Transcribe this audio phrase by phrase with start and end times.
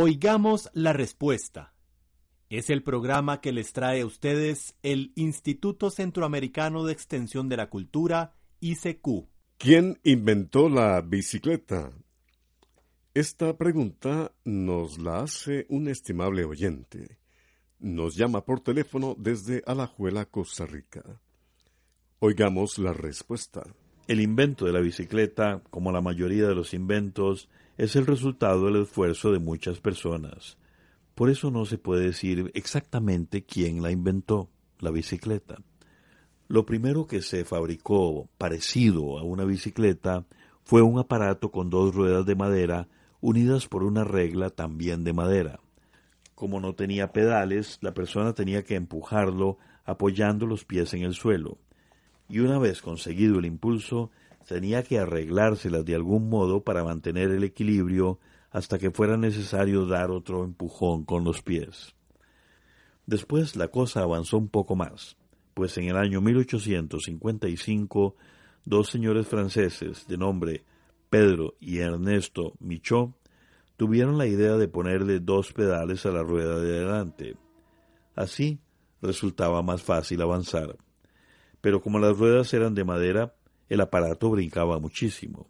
[0.00, 1.74] Oigamos la respuesta.
[2.50, 7.68] Es el programa que les trae a ustedes el Instituto Centroamericano de Extensión de la
[7.68, 9.26] Cultura, ICQ.
[9.56, 11.90] ¿Quién inventó la bicicleta?
[13.12, 17.18] Esta pregunta nos la hace un estimable oyente.
[17.80, 21.02] Nos llama por teléfono desde Alajuela, Costa Rica.
[22.20, 23.64] Oigamos la respuesta.
[24.08, 28.84] El invento de la bicicleta, como la mayoría de los inventos, es el resultado del
[28.84, 30.56] esfuerzo de muchas personas.
[31.14, 34.48] Por eso no se puede decir exactamente quién la inventó,
[34.78, 35.58] la bicicleta.
[36.48, 40.24] Lo primero que se fabricó parecido a una bicicleta
[40.64, 42.88] fue un aparato con dos ruedas de madera
[43.20, 45.60] unidas por una regla también de madera.
[46.34, 51.58] Como no tenía pedales, la persona tenía que empujarlo apoyando los pies en el suelo.
[52.28, 54.10] Y una vez conseguido el impulso,
[54.46, 58.18] tenía que arreglárselas de algún modo para mantener el equilibrio
[58.50, 61.94] hasta que fuera necesario dar otro empujón con los pies.
[63.06, 65.16] Después la cosa avanzó un poco más,
[65.54, 68.16] pues en el año 1855
[68.64, 70.64] dos señores franceses de nombre
[71.08, 73.12] Pedro y Ernesto Michaud
[73.76, 77.36] tuvieron la idea de ponerle dos pedales a la rueda de adelante.
[78.14, 78.60] Así
[79.00, 80.76] resultaba más fácil avanzar.
[81.60, 83.34] Pero como las ruedas eran de madera,
[83.68, 85.48] el aparato brincaba muchísimo.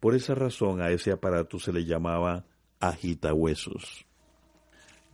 [0.00, 2.44] Por esa razón a ese aparato se le llamaba
[2.80, 4.06] agitahuesos.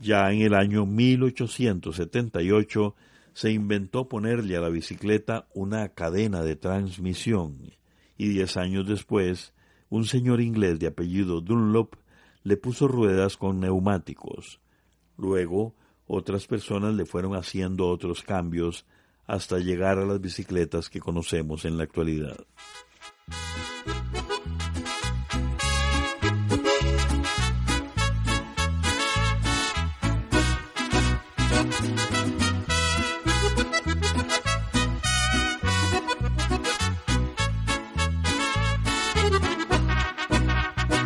[0.01, 2.95] Ya en el año 1878
[3.34, 7.75] se inventó ponerle a la bicicleta una cadena de transmisión
[8.17, 9.53] y diez años después
[9.89, 11.97] un señor inglés de apellido Dunlop
[12.43, 14.61] le puso ruedas con neumáticos.
[15.17, 15.75] Luego
[16.07, 18.87] otras personas le fueron haciendo otros cambios
[19.31, 22.37] hasta llegar a las bicicletas que conocemos en la actualidad.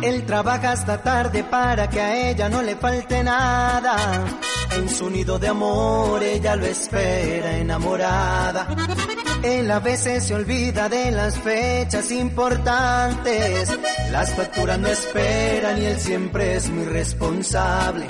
[0.01, 3.95] Él trabaja hasta tarde para que a ella no le falte nada
[4.75, 8.67] en su nido de amor ella lo espera enamorada.
[9.43, 13.69] Él a veces se olvida de las fechas importantes.
[14.11, 18.07] Las facturas no esperan y él siempre es muy responsable.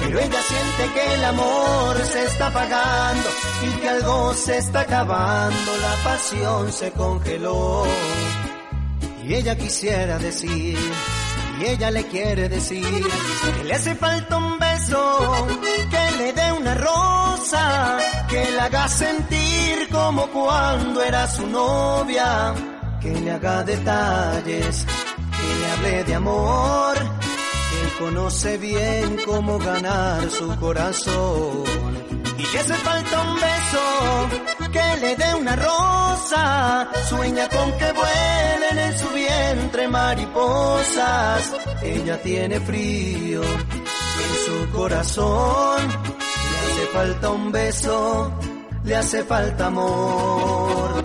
[0.00, 3.28] Pero ella siente que el amor se está apagando
[3.62, 5.76] y que algo se está acabando.
[5.82, 7.84] La pasión se congeló.
[9.24, 10.78] Y ella quisiera decir
[11.60, 12.86] y ella le quiere decir
[13.56, 19.88] que le hace falta un beso, que le dé una rosa, que le haga sentir
[19.90, 22.54] como cuando era su novia,
[23.00, 24.86] que le haga detalles,
[25.36, 31.64] que le hable de amor, que él conoce bien cómo ganar su corazón.
[32.38, 38.78] Y que hace falta un beso, que le dé una rosa, sueña con que vuelen
[38.78, 41.52] en su vientre mariposas.
[41.82, 43.42] Ella tiene frío
[44.72, 48.32] corazón, le hace falta un beso,
[48.84, 51.02] le hace falta amor.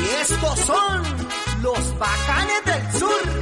[0.00, 1.02] Y estos son
[1.62, 3.33] los bacanes del sur.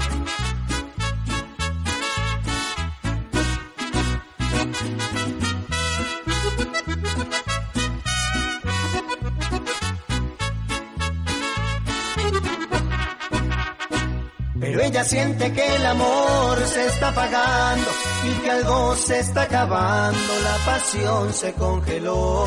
[14.92, 17.90] Ella siente que el amor se está apagando
[18.24, 22.44] y que algo se está acabando, la pasión se congeló.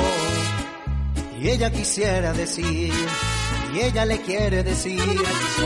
[1.40, 2.94] y ella quisiera decir,
[3.74, 5.02] y ella le quiere decir,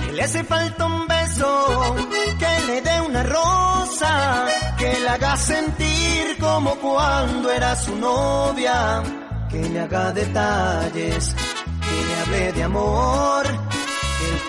[0.06, 1.96] que le hace falta un beso,
[2.40, 4.48] que le dé una rosa,
[4.78, 9.04] que le haga sentir como cuando era su novia,
[9.50, 13.69] que le haga detalles, que le hable de amor,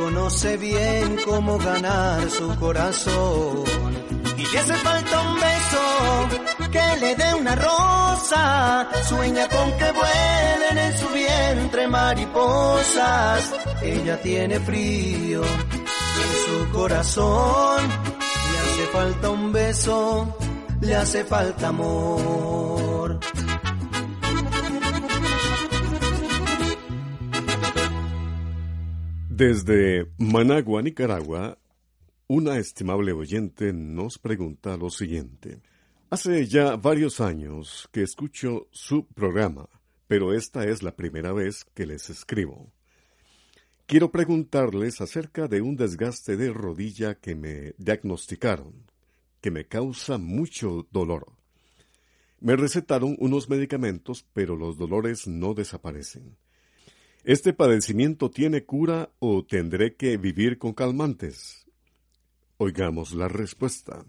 [0.00, 3.64] conoce bien cómo ganar su corazón.
[4.36, 10.78] Y le hace falta un beso, que le dé una rosa, sueña con que vuelen
[10.86, 13.52] en su vientre mariposas.
[13.82, 17.80] Ella tiene frío en su corazón,
[18.52, 20.36] le hace falta un beso,
[20.80, 23.20] le hace falta amor.
[29.30, 31.56] Desde Managua, Nicaragua,
[32.26, 35.62] una estimable oyente nos pregunta lo siguiente.
[36.10, 39.68] Hace ya varios años que escucho su programa,
[40.08, 42.72] pero esta es la primera vez que les escribo.
[43.86, 48.90] Quiero preguntarles acerca de un desgaste de rodilla que me diagnosticaron,
[49.40, 51.26] que me causa mucho dolor.
[52.40, 56.36] Me recetaron unos medicamentos, pero los dolores no desaparecen.
[57.24, 61.66] ¿Este padecimiento tiene cura o tendré que vivir con calmantes?
[62.56, 64.06] Oigamos la respuesta.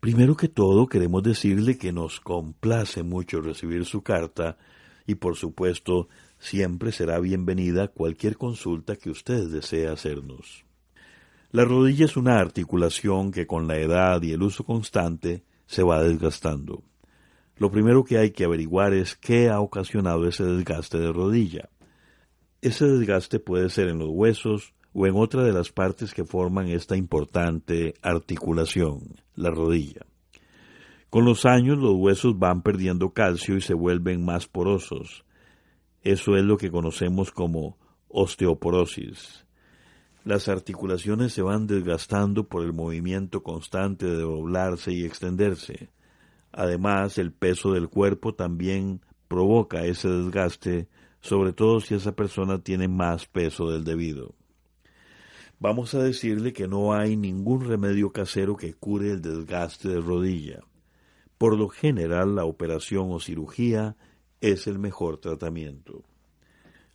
[0.00, 4.58] Primero que todo, queremos decirle que nos complace mucho recibir su carta
[5.06, 6.08] y, por supuesto,
[6.40, 10.64] siempre será bienvenida cualquier consulta que usted desee hacernos.
[11.52, 16.02] La rodilla es una articulación que con la edad y el uso constante se va
[16.02, 16.82] desgastando.
[17.56, 21.68] Lo primero que hay que averiguar es qué ha ocasionado ese desgaste de rodilla.
[22.62, 26.68] Ese desgaste puede ser en los huesos o en otra de las partes que forman
[26.68, 29.00] esta importante articulación,
[29.34, 30.04] la rodilla.
[31.08, 35.24] Con los años los huesos van perdiendo calcio y se vuelven más porosos.
[36.02, 37.78] Eso es lo que conocemos como
[38.08, 39.46] osteoporosis.
[40.24, 45.90] Las articulaciones se van desgastando por el movimiento constante de doblarse y extenderse.
[46.52, 50.88] Además, el peso del cuerpo también provoca ese desgaste
[51.20, 54.34] sobre todo si esa persona tiene más peso del debido.
[55.58, 60.60] Vamos a decirle que no hay ningún remedio casero que cure el desgaste de rodilla.
[61.36, 63.96] Por lo general, la operación o cirugía
[64.40, 66.02] es el mejor tratamiento.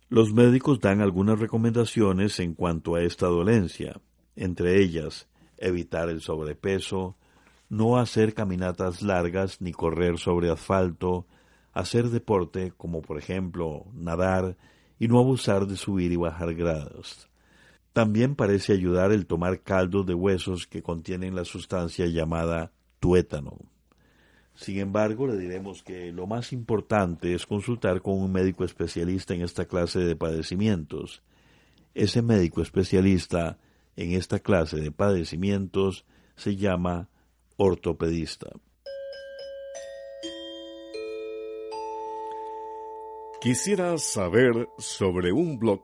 [0.08, 4.00] Los médicos dan algunas recomendaciones en cuanto a esta dolencia,
[4.34, 5.28] entre ellas
[5.58, 7.16] evitar el sobrepeso,
[7.68, 11.26] no hacer caminatas largas ni correr sobre asfalto,
[11.76, 14.56] hacer deporte como por ejemplo nadar
[14.98, 17.28] y no abusar de subir y bajar gradas.
[17.92, 23.58] También parece ayudar el tomar caldos de huesos que contienen la sustancia llamada tuétano.
[24.54, 29.42] Sin embargo, le diremos que lo más importante es consultar con un médico especialista en
[29.42, 31.22] esta clase de padecimientos.
[31.94, 33.58] Ese médico especialista
[33.96, 36.06] en esta clase de padecimientos
[36.36, 37.10] se llama
[37.58, 38.48] ortopedista.
[43.46, 45.82] Quisiera saber sobre un blog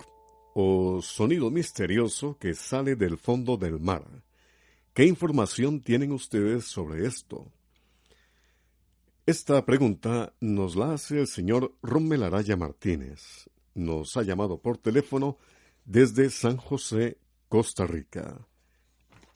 [0.53, 4.03] o sonido misterioso que sale del fondo del mar.
[4.93, 7.53] ¿Qué información tienen ustedes sobre esto?
[9.27, 13.49] Esta pregunta nos la hace el señor Rommel Araya Martínez.
[13.77, 15.39] Nos ha llamado por teléfono
[15.85, 18.45] desde San José, Costa Rica.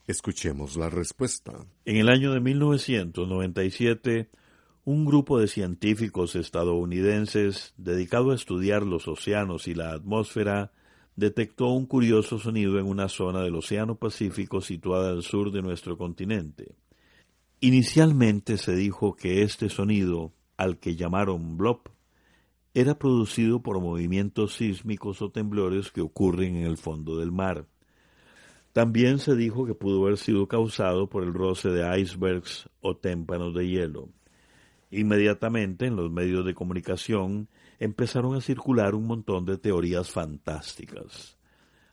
[0.09, 1.65] Escuchemos la respuesta.
[1.85, 4.31] En el año de 1997,
[4.87, 10.71] un grupo de científicos estadounidenses dedicado a estudiar los océanos y la atmósfera
[11.17, 15.99] detectó un curioso sonido en una zona del Océano Pacífico situada al sur de nuestro
[15.99, 16.77] continente.
[17.59, 21.89] Inicialmente se dijo que este sonido, al que llamaron blop,
[22.73, 27.67] era producido por movimientos sísmicos o temblores que ocurren en el fondo del mar.
[28.73, 33.53] También se dijo que pudo haber sido causado por el roce de icebergs o témpanos
[33.53, 34.11] de hielo.
[34.91, 41.37] Inmediatamente en los medios de comunicación empezaron a circular un montón de teorías fantásticas.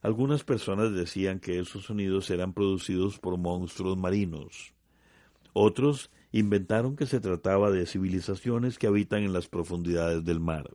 [0.01, 4.73] Algunas personas decían que esos sonidos eran producidos por monstruos marinos.
[5.53, 10.69] Otros inventaron que se trataba de civilizaciones que habitan en las profundidades del mar.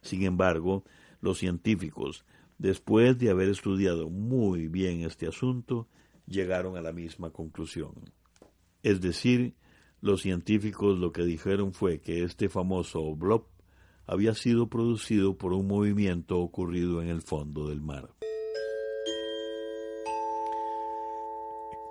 [0.00, 0.84] Sin embargo,
[1.20, 2.24] los científicos,
[2.58, 5.88] después de haber estudiado muy bien este asunto,
[6.26, 7.92] llegaron a la misma conclusión.
[8.82, 9.54] Es decir,
[10.00, 13.46] los científicos lo que dijeron fue que este famoso blob
[14.06, 18.10] había sido producido por un movimiento ocurrido en el fondo del mar.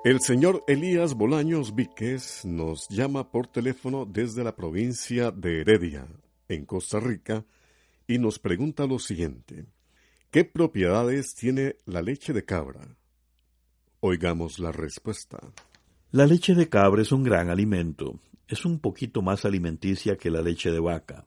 [0.06, 6.08] El señor Elías Bolaños Víquez nos llama por teléfono desde la provincia de Heredia,
[6.48, 7.44] en Costa Rica,
[8.08, 9.66] y nos pregunta lo siguiente.
[10.30, 12.82] ¿Qué propiedades tiene la leche de cabra?
[14.00, 15.40] Oigamos la respuesta.
[16.12, 18.20] La leche de cabra es un gran alimento.
[18.48, 21.26] Es un poquito más alimenticia que la leche de vaca.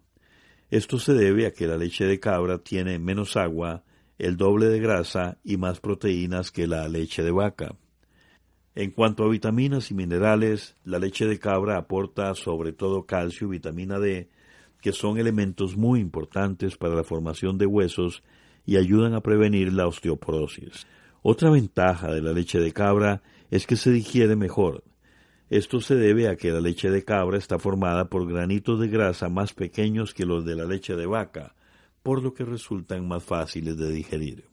[0.71, 3.85] Esto se debe a que la leche de cabra tiene menos agua,
[4.19, 7.75] el doble de grasa y más proteínas que la leche de vaca.
[8.75, 13.51] En cuanto a vitaminas y minerales, la leche de cabra aporta sobre todo calcio y
[13.51, 14.31] vitamina D,
[14.81, 18.23] que son elementos muy importantes para la formación de huesos
[18.65, 20.87] y ayudan a prevenir la osteoporosis.
[21.23, 24.85] Otra ventaja de la leche de cabra es que se digiere mejor.
[25.51, 29.29] Esto se debe a que la leche de cabra está formada por granitos de grasa
[29.29, 31.55] más pequeños que los de la leche de vaca,
[32.03, 34.45] por lo que resultan más fáciles de digerir.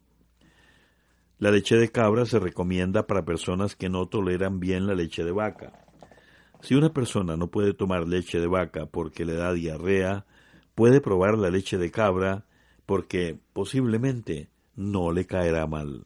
[1.37, 5.33] La leche de cabra se recomienda para personas que no toleran bien la leche de
[5.33, 5.85] vaca.
[6.61, 10.25] Si una persona no puede tomar leche de vaca porque le da diarrea,
[10.75, 12.45] puede probar la leche de cabra
[12.85, 16.05] porque posiblemente no le caerá mal.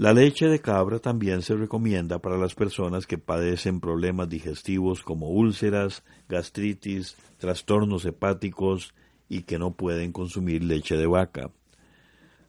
[0.00, 5.28] La leche de cabra también se recomienda para las personas que padecen problemas digestivos como
[5.28, 8.94] úlceras, gastritis, trastornos hepáticos
[9.28, 11.50] y que no pueden consumir leche de vaca.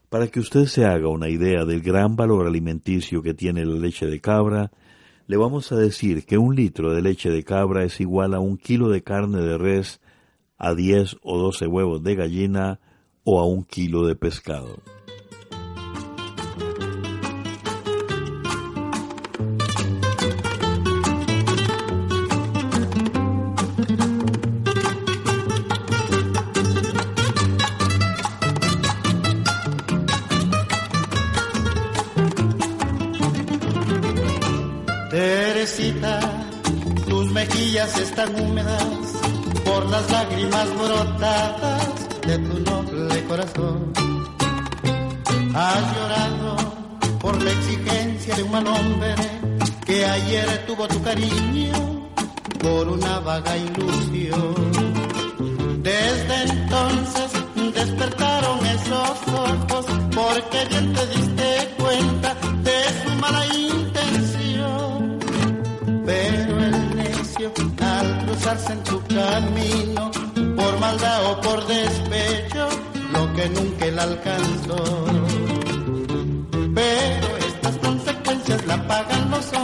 [0.08, 4.05] Para que usted se haga una idea del gran valor alimenticio que tiene la leche
[4.05, 4.72] de cabra,
[5.27, 8.55] le vamos a decir que un litro de leche de cabra es igual a un
[8.55, 10.00] kilo de carne de res,
[10.58, 12.79] a 10 o 12 huevos de gallina,
[13.25, 14.81] o a un kilo de pescado.
[37.81, 38.83] Mejillas están húmedas
[39.65, 41.88] por las lágrimas brotadas
[42.27, 43.93] de tu noble corazón.
[45.53, 46.57] Has llorado
[47.19, 49.15] por la exigencia de un mal hombre
[49.85, 51.73] que ayer tuvo tu cariño
[52.59, 54.55] por una vaga ilusión.
[55.81, 57.31] Desde entonces
[57.73, 61.21] despertaron esos ojos porque bien te
[68.43, 70.10] en tu camino
[70.55, 72.67] por maldad o por despecho,
[73.13, 75.05] lo que nunca él alcanzó.
[76.74, 79.61] Pero estas consecuencias la pagan los hombres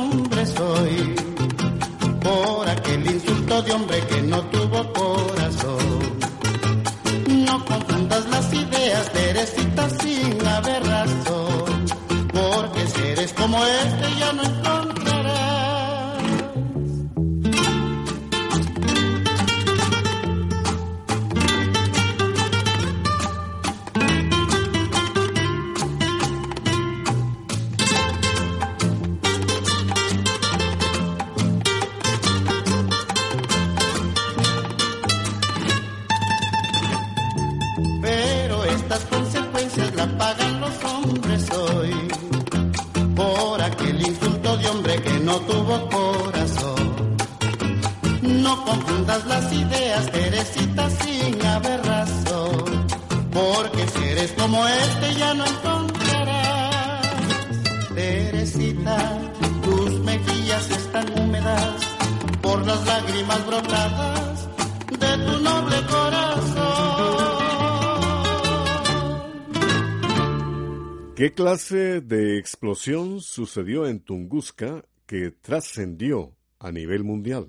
[71.18, 77.48] ¿Qué clase de explosión sucedió en Tunguska que trascendió a nivel mundial?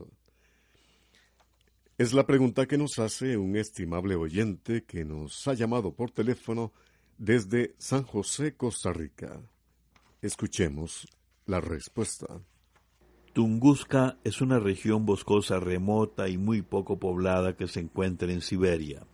[1.99, 6.73] Es la pregunta que nos hace un estimable oyente que nos ha llamado por teléfono
[7.19, 9.39] desde San José, Costa Rica.
[10.23, 11.07] Escuchemos
[11.45, 12.41] la respuesta.
[13.35, 19.07] Tunguska es una región boscosa remota y muy poco poblada que se encuentra en Siberia,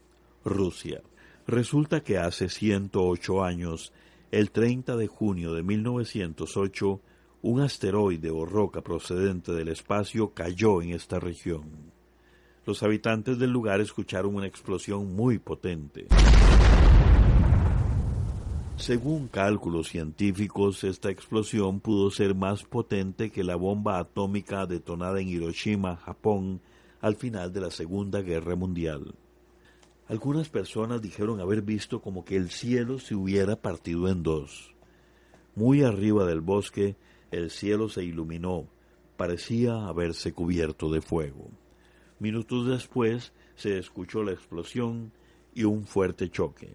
[0.45, 1.03] Rusia.
[1.45, 3.93] Resulta que hace 108 años
[4.35, 7.01] el 30 de junio de 1908,
[7.43, 11.93] un asteroide o roca procedente del espacio cayó en esta región.
[12.67, 16.09] Los habitantes del lugar escucharon una explosión muy potente.
[18.77, 25.29] Según cálculos científicos, esta explosión pudo ser más potente que la bomba atómica detonada en
[25.29, 26.61] Hiroshima, Japón,
[27.01, 29.15] al final de la Segunda Guerra Mundial.
[30.07, 34.75] Algunas personas dijeron haber visto como que el cielo se hubiera partido en dos.
[35.55, 36.97] Muy arriba del bosque
[37.31, 38.69] el cielo se iluminó,
[39.17, 41.49] parecía haberse cubierto de fuego.
[42.19, 45.11] Minutos después se escuchó la explosión
[45.55, 46.69] y un fuerte choque.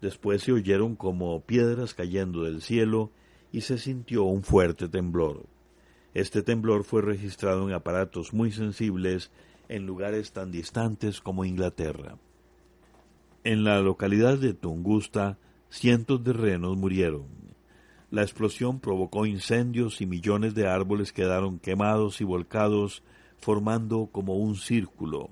[0.00, 3.10] Después se oyeron como piedras cayendo del cielo
[3.52, 5.44] y se sintió un fuerte temblor.
[6.14, 9.30] Este temblor fue registrado en aparatos muy sensibles
[9.68, 12.16] en lugares tan distantes como Inglaterra.
[13.44, 15.38] En la localidad de Tungusta,
[15.70, 17.26] cientos de renos murieron.
[18.10, 23.02] La explosión provocó incendios y millones de árboles quedaron quemados y volcados,
[23.38, 25.30] formando como un círculo.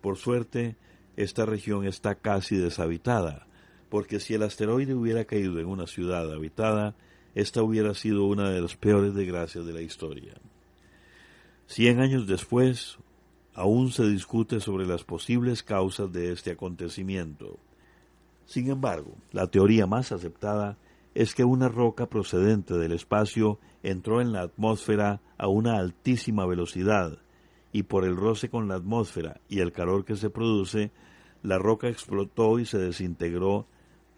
[0.00, 0.76] Por suerte,
[1.16, 3.46] esta región está casi deshabitada,
[3.90, 6.94] porque si el asteroide hubiera caído en una ciudad habitada,
[7.34, 10.34] esta hubiera sido una de las peores desgracias de la historia.
[11.66, 12.98] Cien años después,
[13.56, 17.58] aún se discute sobre las posibles causas de este acontecimiento.
[18.44, 20.76] Sin embargo, la teoría más aceptada
[21.14, 27.18] es que una roca procedente del espacio entró en la atmósfera a una altísima velocidad
[27.72, 30.92] y por el roce con la atmósfera y el calor que se produce,
[31.42, 33.66] la roca explotó y se desintegró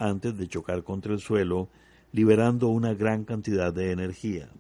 [0.01, 1.69] antes de chocar contra el suelo
[2.11, 4.51] liberando una gran cantidad de energía.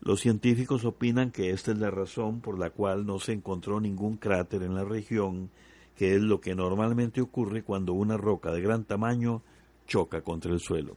[0.00, 4.16] Los científicos opinan que esta es la razón por la cual no se encontró ningún
[4.16, 5.50] cráter en la región,
[5.96, 9.42] que es lo que normalmente ocurre cuando una roca de gran tamaño
[9.86, 10.96] choca contra el suelo.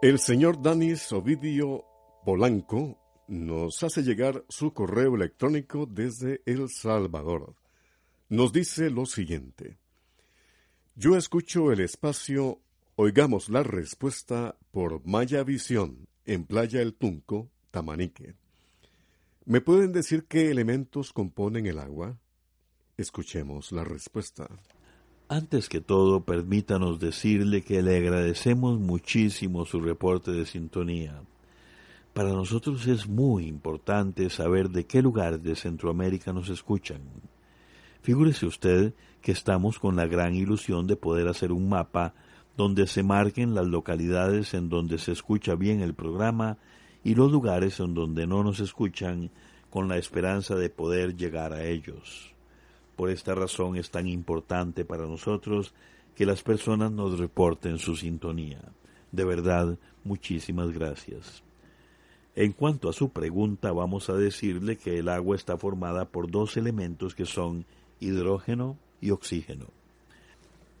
[0.00, 1.84] El señor Danis Ovidio
[2.24, 7.56] Polanco nos hace llegar su correo electrónico desde El Salvador.
[8.28, 9.78] Nos dice lo siguiente.
[10.94, 12.60] Yo escucho el espacio
[13.00, 18.34] Oigamos la respuesta por Maya Visión en Playa El Tunco, Tamanique.
[19.44, 22.18] ¿Me pueden decir qué elementos componen el agua?
[22.96, 24.48] Escuchemos la respuesta.
[25.28, 31.22] Antes que todo, permítanos decirle que le agradecemos muchísimo su reporte de sintonía.
[32.14, 37.02] Para nosotros es muy importante saber de qué lugares de Centroamérica nos escuchan.
[38.02, 42.12] Figúrese usted que estamos con la gran ilusión de poder hacer un mapa
[42.58, 46.58] donde se marquen las localidades en donde se escucha bien el programa
[47.04, 49.30] y los lugares en donde no nos escuchan
[49.70, 52.34] con la esperanza de poder llegar a ellos.
[52.96, 55.72] Por esta razón es tan importante para nosotros
[56.16, 58.60] que las personas nos reporten su sintonía.
[59.12, 61.44] De verdad, muchísimas gracias.
[62.34, 66.56] En cuanto a su pregunta, vamos a decirle que el agua está formada por dos
[66.56, 67.66] elementos que son
[68.00, 69.77] hidrógeno y oxígeno.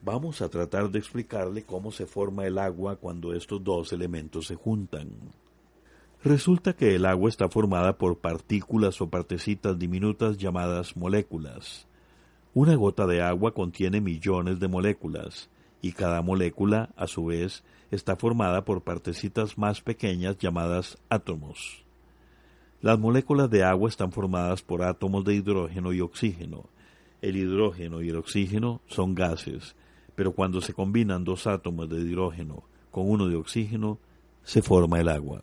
[0.00, 4.54] Vamos a tratar de explicarle cómo se forma el agua cuando estos dos elementos se
[4.54, 5.10] juntan.
[6.22, 11.86] Resulta que el agua está formada por partículas o partecitas diminutas llamadas moléculas.
[12.54, 15.48] Una gota de agua contiene millones de moléculas,
[15.80, 21.84] y cada molécula, a su vez, está formada por partecitas más pequeñas llamadas átomos.
[22.80, 26.66] Las moléculas de agua están formadas por átomos de hidrógeno y oxígeno,
[27.20, 29.74] el hidrógeno y el oxígeno son gases,
[30.18, 34.00] pero cuando se combinan dos átomos de hidrógeno con uno de oxígeno,
[34.42, 35.42] se forma el agua.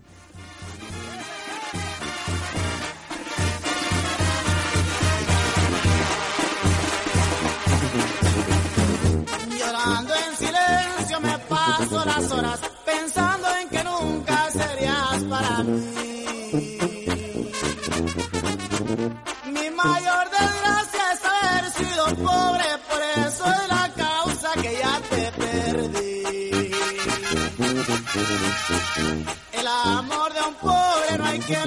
[9.58, 12.75] Llorando en silencio me paso las horas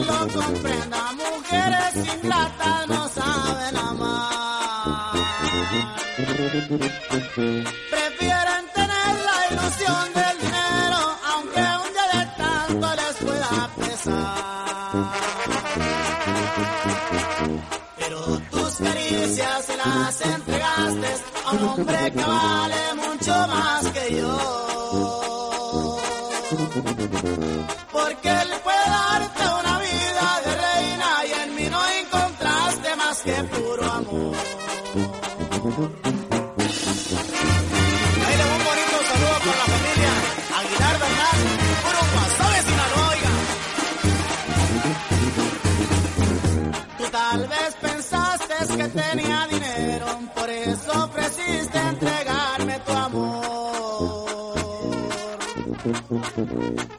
[0.09, 5.13] lo comprenda, mujeres ingratas no saben amar.
[7.95, 11.01] Prefieren tener la ilusión del dinero,
[11.33, 14.49] aunque un día de tanto les pueda pesar.
[19.63, 21.09] se las entregaste
[21.45, 24.39] a un hombre que vale mucho más que yo.
[27.93, 28.98] Porque él puede
[48.79, 54.55] que tenía dinero, por eso ofreciste entregarme tu amor.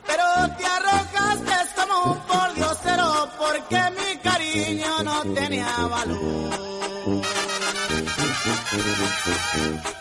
[0.07, 0.23] Pero
[0.57, 6.68] te arrojaste como un pordiosero porque mi cariño no tenía valor.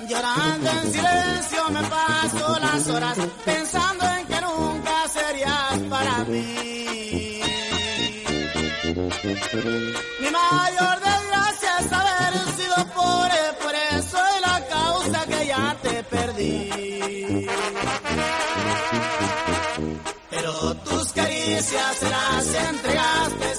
[0.08, 7.42] Llorando en silencio me paso las horas pensando en que nunca serías para mí.
[10.20, 16.02] Mi mayor desgracia debes haber sido pobre, por eso es la causa que ya te
[16.04, 17.46] perdí.
[20.30, 23.57] Pero tus caricias se las entregaste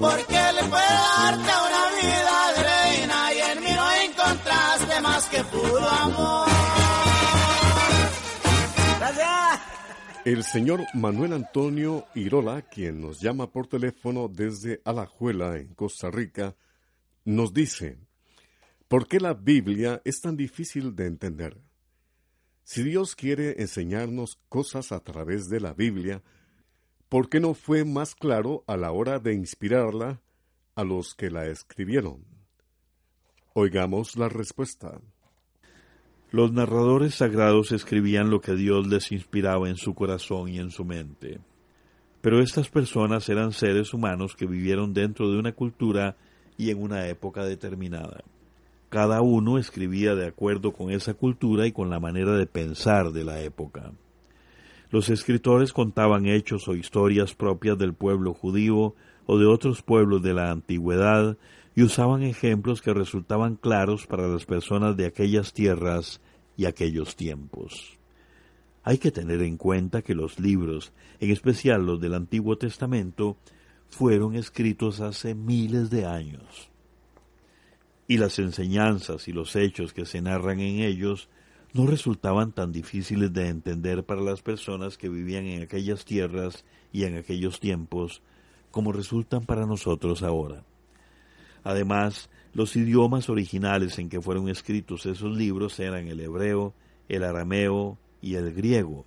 [0.00, 5.44] Porque le puede darte una vida de reina y en mí no encontraste más que
[5.44, 6.48] puro amor.
[10.24, 16.56] El señor Manuel Antonio Irola, quien nos llama por teléfono desde Alajuela, en Costa Rica,
[17.26, 17.98] nos dice,
[18.88, 21.60] ¿por qué la Biblia es tan difícil de entender?
[22.64, 26.22] Si Dios quiere enseñarnos cosas a través de la Biblia,
[27.10, 30.22] ¿por qué no fue más claro a la hora de inspirarla
[30.76, 32.24] a los que la escribieron?
[33.52, 35.00] Oigamos la respuesta.
[36.30, 40.84] Los narradores sagrados escribían lo que Dios les inspiraba en su corazón y en su
[40.84, 41.40] mente.
[42.20, 46.16] Pero estas personas eran seres humanos que vivieron dentro de una cultura
[46.56, 48.22] y en una época determinada.
[48.88, 53.24] Cada uno escribía de acuerdo con esa cultura y con la manera de pensar de
[53.24, 53.92] la época.
[54.90, 60.34] Los escritores contaban hechos o historias propias del pueblo judío o de otros pueblos de
[60.34, 61.36] la antigüedad
[61.76, 66.20] y usaban ejemplos que resultaban claros para las personas de aquellas tierras
[66.56, 67.98] y aquellos tiempos.
[68.82, 73.36] Hay que tener en cuenta que los libros, en especial los del Antiguo Testamento,
[73.88, 76.70] fueron escritos hace miles de años.
[78.08, 81.28] Y las enseñanzas y los hechos que se narran en ellos
[81.72, 87.04] no resultaban tan difíciles de entender para las personas que vivían en aquellas tierras y
[87.04, 88.22] en aquellos tiempos
[88.70, 90.64] como resultan para nosotros ahora.
[91.62, 96.74] Además, los idiomas originales en que fueron escritos esos libros eran el hebreo,
[97.08, 99.06] el arameo y el griego,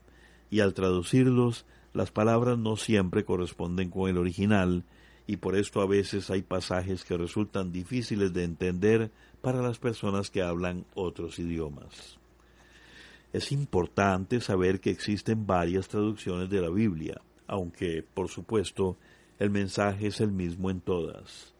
[0.49, 4.83] y al traducirlos las palabras no siempre corresponden con el original,
[5.27, 10.29] y por esto a veces hay pasajes que resultan difíciles de entender para las personas
[10.29, 12.22] que hablan otros idiomas.
[13.33, 18.95] Es importante saber que existen varias traducciones de la Biblia, aunque, por supuesto,
[19.39, 21.55] el mensaje es el mismo en todas.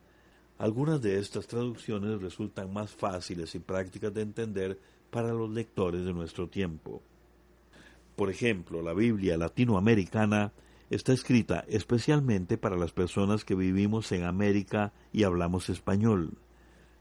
[0.60, 6.14] Algunas de estas traducciones resultan más fáciles y prácticas de entender para los lectores de
[6.14, 7.02] nuestro tiempo.
[8.16, 10.54] Por ejemplo, la Biblia latinoamericana
[10.92, 16.38] está escrita especialmente para las personas que vivimos en América y hablamos español.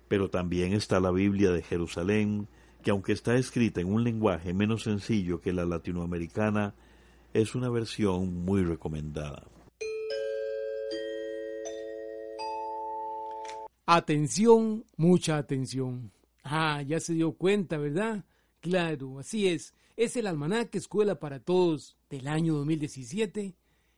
[0.09, 2.49] Pero también está la Biblia de Jerusalén,
[2.83, 6.75] que aunque está escrita en un lenguaje menos sencillo que la latinoamericana,
[7.33, 9.45] es una versión muy recomendada.
[13.87, 16.13] Atención, mucha atención.
[16.45, 18.25] Ah, ya se dio cuenta, ¿verdad?
[18.61, 19.75] Claro, así es.
[19.97, 23.55] Es el almanaque Escuela para Todos del año 2017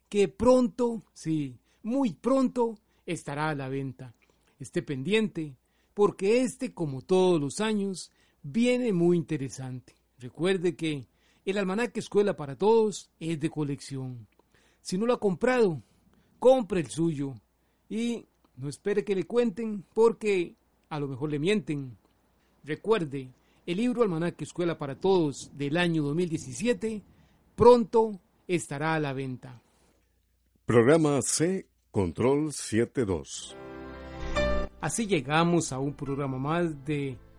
[0.08, 4.14] que pronto, sí, muy pronto estará a la venta.
[4.60, 5.56] Esté pendiente,
[5.92, 8.10] porque este, como todos los años,
[8.44, 9.94] viene muy interesante.
[10.18, 11.08] Recuerde que
[11.44, 14.28] el almanaque Escuela para Todos es de colección.
[14.80, 15.82] Si no lo ha comprado,
[16.38, 17.34] compre el suyo
[17.88, 18.26] y
[18.56, 20.54] no espere que le cuenten porque
[20.90, 21.96] a lo mejor le mienten.
[22.62, 23.30] Recuerde,
[23.66, 27.02] el libro Almanaque Escuela para Todos del año 2017
[27.56, 29.60] pronto estará a la venta.
[30.66, 33.56] Programa C, Control 72.
[34.80, 37.16] Así llegamos a un programa más de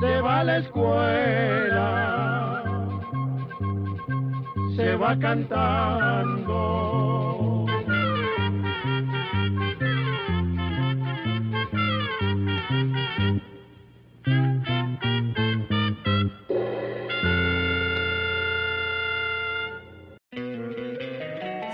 [0.00, 1.82] Se va a la escuela,
[4.76, 6.66] se va cantando.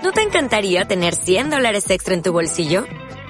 [0.01, 2.85] ¿No te encantaría tener 100 dólares extra en tu bolsillo?